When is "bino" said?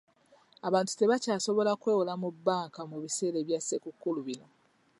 4.27-4.47